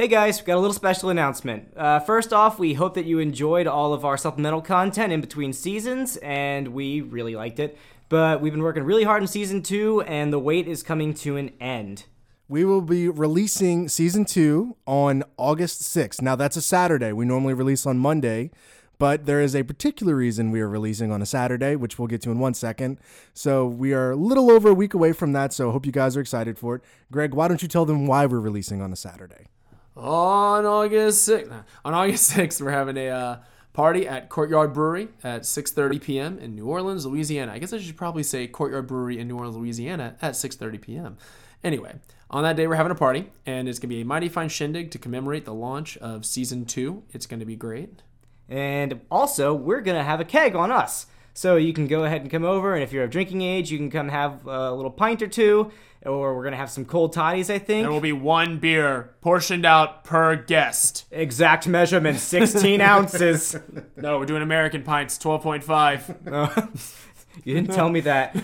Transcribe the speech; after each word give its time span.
Hey 0.00 0.08
guys, 0.08 0.40
we 0.40 0.46
got 0.46 0.56
a 0.56 0.60
little 0.60 0.72
special 0.72 1.10
announcement. 1.10 1.76
Uh, 1.76 2.00
first 2.00 2.32
off, 2.32 2.58
we 2.58 2.72
hope 2.72 2.94
that 2.94 3.04
you 3.04 3.18
enjoyed 3.18 3.66
all 3.66 3.92
of 3.92 4.02
our 4.02 4.16
supplemental 4.16 4.62
content 4.62 5.12
in 5.12 5.20
between 5.20 5.52
seasons, 5.52 6.16
and 6.22 6.68
we 6.68 7.02
really 7.02 7.36
liked 7.36 7.60
it. 7.60 7.76
But 8.08 8.40
we've 8.40 8.50
been 8.50 8.62
working 8.62 8.84
really 8.84 9.04
hard 9.04 9.22
in 9.22 9.28
season 9.28 9.62
two, 9.62 10.00
and 10.06 10.32
the 10.32 10.38
wait 10.38 10.66
is 10.66 10.82
coming 10.82 11.12
to 11.16 11.36
an 11.36 11.50
end. 11.60 12.04
We 12.48 12.64
will 12.64 12.80
be 12.80 13.10
releasing 13.10 13.90
season 13.90 14.24
two 14.24 14.74
on 14.86 15.22
August 15.36 15.82
6th. 15.82 16.22
Now, 16.22 16.34
that's 16.34 16.56
a 16.56 16.62
Saturday. 16.62 17.12
We 17.12 17.26
normally 17.26 17.52
release 17.52 17.84
on 17.84 17.98
Monday, 17.98 18.52
but 18.98 19.26
there 19.26 19.42
is 19.42 19.54
a 19.54 19.64
particular 19.64 20.16
reason 20.16 20.50
we 20.50 20.62
are 20.62 20.68
releasing 20.70 21.12
on 21.12 21.20
a 21.20 21.26
Saturday, 21.26 21.76
which 21.76 21.98
we'll 21.98 22.08
get 22.08 22.22
to 22.22 22.30
in 22.30 22.38
one 22.38 22.54
second. 22.54 22.96
So, 23.34 23.66
we 23.66 23.92
are 23.92 24.12
a 24.12 24.16
little 24.16 24.50
over 24.50 24.70
a 24.70 24.74
week 24.74 24.94
away 24.94 25.12
from 25.12 25.34
that. 25.34 25.52
So, 25.52 25.70
hope 25.72 25.84
you 25.84 25.92
guys 25.92 26.16
are 26.16 26.22
excited 26.22 26.58
for 26.58 26.76
it. 26.76 26.82
Greg, 27.12 27.34
why 27.34 27.48
don't 27.48 27.60
you 27.60 27.68
tell 27.68 27.84
them 27.84 28.06
why 28.06 28.24
we're 28.24 28.40
releasing 28.40 28.80
on 28.80 28.94
a 28.94 28.96
Saturday? 28.96 29.48
On 29.96 30.64
August 30.64 31.28
6th, 31.28 31.64
on 31.84 31.94
August 31.94 32.30
6th, 32.36 32.60
we're 32.60 32.70
having 32.70 32.96
a 32.96 33.08
uh, 33.08 33.36
party 33.72 34.06
at 34.06 34.28
Courtyard 34.28 34.72
Brewery 34.72 35.08
at 35.24 35.42
6:30 35.42 36.00
p.m. 36.00 36.38
in 36.38 36.54
New 36.54 36.66
Orleans, 36.66 37.06
Louisiana. 37.06 37.52
I 37.52 37.58
guess 37.58 37.72
I 37.72 37.78
should 37.78 37.96
probably 37.96 38.22
say 38.22 38.46
Courtyard 38.46 38.86
Brewery 38.86 39.18
in 39.18 39.28
New 39.28 39.36
Orleans, 39.36 39.56
Louisiana 39.56 40.16
at 40.22 40.34
6:30 40.34 40.80
p.m. 40.80 41.18
Anyway, 41.62 41.96
on 42.30 42.42
that 42.42 42.56
day 42.56 42.66
we're 42.66 42.76
having 42.76 42.92
a 42.92 42.96
party, 42.96 43.30
and 43.46 43.68
it's 43.68 43.78
gonna 43.78 43.88
be 43.88 44.00
a 44.00 44.04
mighty 44.04 44.28
fine 44.28 44.48
shindig 44.48 44.90
to 44.92 44.98
commemorate 44.98 45.44
the 45.44 45.54
launch 45.54 45.96
of 45.98 46.24
season 46.24 46.64
two. 46.64 47.02
It's 47.10 47.26
gonna 47.26 47.44
be 47.44 47.56
great. 47.56 48.02
And 48.48 49.00
also, 49.10 49.54
we're 49.54 49.80
gonna 49.80 50.04
have 50.04 50.20
a 50.20 50.24
keg 50.24 50.54
on 50.54 50.70
us. 50.70 51.06
So 51.34 51.56
you 51.56 51.72
can 51.72 51.86
go 51.86 52.04
ahead 52.04 52.22
and 52.22 52.30
come 52.30 52.44
over, 52.44 52.74
and 52.74 52.82
if 52.82 52.92
you're 52.92 53.04
of 53.04 53.10
drinking 53.10 53.42
age, 53.42 53.70
you 53.70 53.78
can 53.78 53.90
come 53.90 54.08
have 54.08 54.46
a 54.46 54.72
little 54.72 54.90
pint 54.90 55.22
or 55.22 55.26
two, 55.28 55.70
or 56.04 56.34
we're 56.36 56.44
gonna 56.44 56.56
have 56.56 56.70
some 56.70 56.84
cold 56.84 57.12
toddies, 57.12 57.50
I 57.50 57.58
think. 57.58 57.84
There 57.84 57.92
will 57.92 58.00
be 58.00 58.12
one 58.12 58.58
beer 58.58 59.14
portioned 59.20 59.64
out 59.64 60.04
per 60.04 60.36
guest. 60.36 61.06
Exact 61.10 61.66
measurement, 61.68 62.18
16 62.18 62.80
ounces. 62.80 63.56
No, 63.96 64.18
we're 64.18 64.24
doing 64.24 64.42
American 64.42 64.82
pints, 64.82 65.18
12.5. 65.18 66.96
You 67.44 67.54
didn't 67.54 67.72
tell 67.72 67.88
me 67.88 68.00
that. 68.00 68.34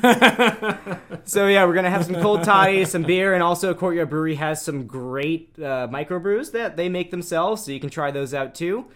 so 1.24 1.48
yeah, 1.48 1.64
we're 1.64 1.74
gonna 1.74 1.90
have 1.90 2.04
some 2.06 2.14
cold 2.14 2.44
toddies, 2.44 2.88
some 2.90 3.02
beer, 3.02 3.34
and 3.34 3.42
also 3.42 3.74
Courtyard 3.74 4.08
Brewery 4.08 4.36
has 4.36 4.62
some 4.62 4.86
great 4.86 5.50
uh, 5.58 5.88
microbrews 5.90 6.52
that 6.52 6.76
they 6.76 6.88
make 6.88 7.10
themselves, 7.10 7.64
so 7.64 7.72
you 7.72 7.80
can 7.80 7.90
try 7.90 8.10
those 8.10 8.32
out 8.32 8.54
too. 8.54 8.86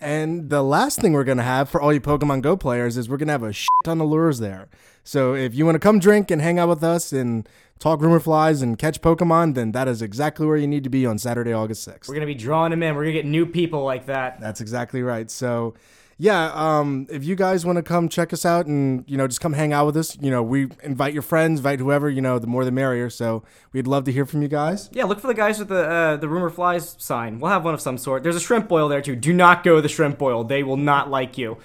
And 0.00 0.48
the 0.48 0.62
last 0.62 0.98
thing 0.98 1.12
we're 1.12 1.24
gonna 1.24 1.42
have 1.42 1.68
for 1.68 1.80
all 1.80 1.92
you 1.92 2.00
Pokemon 2.00 2.40
Go 2.40 2.56
players 2.56 2.96
is 2.96 3.08
we're 3.08 3.18
gonna 3.18 3.32
have 3.32 3.42
a 3.42 3.52
shit 3.52 3.68
ton 3.84 4.00
of 4.00 4.08
lures 4.08 4.38
there. 4.38 4.68
So 5.04 5.34
if 5.34 5.54
you 5.54 5.66
want 5.66 5.74
to 5.74 5.80
come 5.80 5.98
drink 5.98 6.30
and 6.30 6.40
hang 6.40 6.58
out 6.58 6.68
with 6.70 6.82
us 6.82 7.12
and 7.12 7.46
talk 7.78 8.00
rumor 8.00 8.20
flies 8.20 8.62
and 8.62 8.78
catch 8.78 9.00
Pokemon, 9.02 9.54
then 9.54 9.72
that 9.72 9.88
is 9.88 10.00
exactly 10.00 10.46
where 10.46 10.56
you 10.56 10.66
need 10.66 10.84
to 10.84 10.90
be 10.90 11.04
on 11.04 11.18
Saturday, 11.18 11.52
August 11.52 11.84
sixth. 11.84 12.08
We're 12.08 12.14
gonna 12.14 12.26
be 12.26 12.34
drawing 12.34 12.70
them 12.70 12.82
in. 12.82 12.94
We're 12.94 13.02
gonna 13.02 13.12
get 13.12 13.26
new 13.26 13.44
people 13.44 13.84
like 13.84 14.06
that. 14.06 14.40
That's 14.40 14.62
exactly 14.62 15.02
right. 15.02 15.30
So, 15.30 15.74
yeah, 16.22 16.52
um, 16.52 17.06
if 17.08 17.24
you 17.24 17.34
guys 17.34 17.64
want 17.64 17.76
to 17.76 17.82
come 17.82 18.06
check 18.06 18.34
us 18.34 18.44
out 18.44 18.66
and 18.66 19.04
you 19.08 19.16
know 19.16 19.26
just 19.26 19.40
come 19.40 19.54
hang 19.54 19.72
out 19.72 19.86
with 19.86 19.96
us, 19.96 20.18
you 20.20 20.30
know 20.30 20.42
we 20.42 20.68
invite 20.82 21.14
your 21.14 21.22
friends, 21.22 21.60
invite 21.60 21.78
whoever. 21.78 22.10
You 22.10 22.20
know, 22.20 22.38
the 22.38 22.46
more 22.46 22.62
the 22.62 22.70
merrier. 22.70 23.08
So 23.08 23.42
we'd 23.72 23.86
love 23.86 24.04
to 24.04 24.12
hear 24.12 24.26
from 24.26 24.42
you 24.42 24.48
guys. 24.48 24.90
Yeah, 24.92 25.04
look 25.04 25.18
for 25.18 25.28
the 25.28 25.34
guys 25.34 25.58
with 25.58 25.68
the 25.68 25.82
uh, 25.82 26.16
the 26.18 26.28
rumor 26.28 26.50
flies 26.50 26.94
sign. 26.98 27.40
We'll 27.40 27.50
have 27.50 27.64
one 27.64 27.72
of 27.72 27.80
some 27.80 27.96
sort. 27.96 28.22
There's 28.22 28.36
a 28.36 28.40
shrimp 28.40 28.68
boil 28.68 28.86
there 28.86 29.00
too. 29.00 29.16
Do 29.16 29.32
not 29.32 29.64
go 29.64 29.76
to 29.76 29.80
the 29.82 29.88
shrimp 29.88 30.18
boil. 30.18 30.44
They 30.44 30.62
will 30.62 30.76
not 30.76 31.08
like 31.08 31.38
you. 31.38 31.56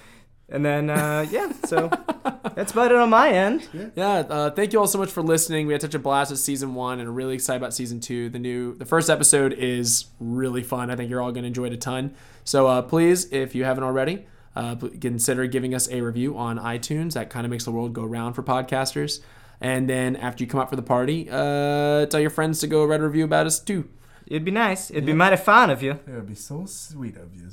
And 0.48 0.64
then 0.64 0.88
uh, 0.88 1.26
yeah, 1.30 1.52
so 1.66 1.90
that's 2.54 2.72
about 2.72 2.92
it 2.92 2.96
on 2.96 3.10
my 3.10 3.28
end. 3.28 3.68
Yeah, 3.94 4.20
uh, 4.20 4.50
thank 4.52 4.72
you 4.72 4.80
all 4.80 4.86
so 4.86 4.98
much 4.98 5.10
for 5.10 5.22
listening. 5.22 5.66
We 5.66 5.74
had 5.74 5.82
such 5.82 5.94
a 5.94 5.98
blast 5.98 6.30
with 6.30 6.40
season 6.40 6.74
one, 6.74 6.98
and 6.98 7.06
are 7.10 7.12
really 7.12 7.34
excited 7.34 7.58
about 7.58 7.74
season 7.74 8.00
two. 8.00 8.30
The 8.30 8.38
new, 8.38 8.74
the 8.74 8.86
first 8.86 9.10
episode 9.10 9.52
is 9.52 10.06
really 10.18 10.62
fun. 10.62 10.90
I 10.90 10.96
think 10.96 11.10
you're 11.10 11.20
all 11.20 11.32
going 11.32 11.42
to 11.42 11.48
enjoy 11.48 11.66
it 11.66 11.74
a 11.74 11.76
ton. 11.76 12.14
So 12.44 12.68
uh, 12.68 12.80
please, 12.80 13.30
if 13.32 13.54
you 13.54 13.64
haven't 13.64 13.84
already, 13.84 14.24
uh, 14.56 14.74
consider 15.00 15.46
giving 15.46 15.74
us 15.74 15.88
a 15.90 16.00
review 16.00 16.36
on 16.36 16.58
iTunes. 16.58 17.12
That 17.12 17.30
kind 17.30 17.44
of 17.46 17.50
makes 17.50 17.64
the 17.64 17.70
world 17.70 17.92
go 17.92 18.04
round 18.04 18.34
for 18.34 18.42
podcasters. 18.42 19.20
And 19.60 19.88
then 19.88 20.16
after 20.16 20.42
you 20.42 20.48
come 20.48 20.60
out 20.60 20.70
for 20.70 20.76
the 20.76 20.82
party, 20.82 21.28
uh, 21.30 22.06
tell 22.06 22.20
your 22.20 22.30
friends 22.30 22.60
to 22.60 22.66
go 22.66 22.84
write 22.84 23.00
a 23.00 23.06
review 23.06 23.24
about 23.24 23.46
us 23.46 23.60
too. 23.60 23.88
It'd 24.26 24.44
be 24.44 24.50
nice. 24.50 24.90
It'd 24.90 25.06
be 25.06 25.12
mighty 25.12 25.36
fun 25.36 25.70
of 25.70 25.82
you. 25.82 25.92
It 25.92 26.08
would 26.08 26.26
be 26.26 26.34
so 26.34 26.66
sweet 26.66 27.16
of 27.16 27.34
you. 27.34 27.48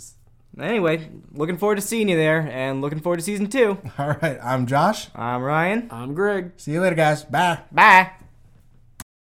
Anyway, 0.59 1.09
looking 1.31 1.57
forward 1.57 1.75
to 1.75 1.81
seeing 1.81 2.09
you 2.09 2.15
there, 2.15 2.47
and 2.51 2.81
looking 2.81 2.99
forward 2.99 3.17
to 3.17 3.23
season 3.23 3.47
two. 3.47 3.79
All 3.97 4.15
right, 4.21 4.37
I'm 4.43 4.67
Josh. 4.67 5.07
I'm 5.15 5.41
Ryan. 5.41 5.87
I'm 5.91 6.13
Greg. 6.13 6.51
See 6.57 6.73
you 6.73 6.81
later, 6.81 6.95
guys. 6.95 7.23
Bye. 7.23 7.59
Bye. 7.71 8.11